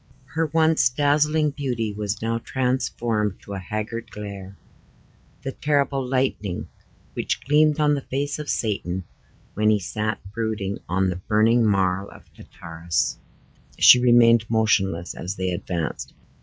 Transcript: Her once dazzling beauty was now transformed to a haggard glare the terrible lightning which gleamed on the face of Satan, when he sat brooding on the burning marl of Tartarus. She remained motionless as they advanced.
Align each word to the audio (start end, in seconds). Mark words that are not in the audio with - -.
Her 0.33 0.47
once 0.47 0.89
dazzling 0.89 1.51
beauty 1.51 1.93
was 1.93 2.23
now 2.23 2.39
transformed 2.39 3.39
to 3.43 3.53
a 3.53 3.59
haggard 3.59 4.09
glare 4.09 4.57
the 5.43 5.51
terrible 5.51 6.03
lightning 6.03 6.69
which 7.13 7.39
gleamed 7.45 7.79
on 7.79 7.93
the 7.93 8.01
face 8.01 8.39
of 8.39 8.49
Satan, 8.49 9.03
when 9.53 9.69
he 9.69 9.77
sat 9.79 10.17
brooding 10.33 10.79
on 10.89 11.11
the 11.11 11.17
burning 11.27 11.63
marl 11.63 12.09
of 12.09 12.23
Tartarus. 12.33 13.19
She 13.77 14.01
remained 14.01 14.49
motionless 14.49 15.13
as 15.13 15.35
they 15.35 15.51
advanced. 15.51 16.15